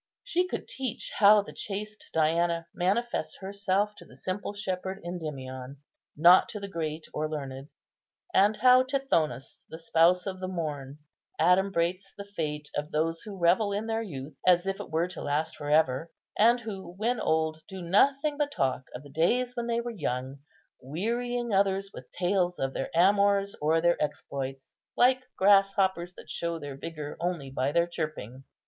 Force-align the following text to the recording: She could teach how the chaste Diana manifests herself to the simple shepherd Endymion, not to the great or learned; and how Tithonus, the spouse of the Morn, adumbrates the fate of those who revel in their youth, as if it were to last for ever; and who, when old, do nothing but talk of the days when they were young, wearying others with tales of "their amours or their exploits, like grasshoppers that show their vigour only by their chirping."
She 0.23 0.47
could 0.47 0.67
teach 0.67 1.11
how 1.19 1.43
the 1.43 1.53
chaste 1.53 2.09
Diana 2.11 2.65
manifests 2.73 3.37
herself 3.37 3.93
to 3.97 4.03
the 4.05 4.15
simple 4.15 4.51
shepherd 4.55 4.99
Endymion, 5.05 5.77
not 6.17 6.49
to 6.49 6.59
the 6.59 6.67
great 6.67 7.05
or 7.13 7.29
learned; 7.29 7.71
and 8.33 8.57
how 8.57 8.81
Tithonus, 8.81 9.63
the 9.69 9.77
spouse 9.77 10.25
of 10.25 10.39
the 10.39 10.47
Morn, 10.47 10.97
adumbrates 11.39 12.15
the 12.17 12.25
fate 12.25 12.67
of 12.75 12.89
those 12.89 13.21
who 13.21 13.37
revel 13.37 13.71
in 13.71 13.85
their 13.85 14.01
youth, 14.01 14.33
as 14.47 14.65
if 14.65 14.79
it 14.79 14.89
were 14.89 15.07
to 15.07 15.21
last 15.21 15.55
for 15.55 15.69
ever; 15.69 16.11
and 16.35 16.61
who, 16.61 16.93
when 16.93 17.19
old, 17.19 17.61
do 17.67 17.79
nothing 17.83 18.39
but 18.39 18.51
talk 18.51 18.85
of 18.95 19.03
the 19.03 19.09
days 19.11 19.55
when 19.55 19.67
they 19.67 19.81
were 19.81 19.91
young, 19.91 20.39
wearying 20.79 21.53
others 21.53 21.91
with 21.93 22.09
tales 22.11 22.57
of 22.57 22.73
"their 22.73 22.89
amours 22.95 23.55
or 23.61 23.79
their 23.79 24.01
exploits, 24.03 24.73
like 24.97 25.21
grasshoppers 25.37 26.13
that 26.13 26.27
show 26.27 26.57
their 26.57 26.75
vigour 26.75 27.17
only 27.19 27.51
by 27.51 27.71
their 27.71 27.85
chirping." 27.85 28.43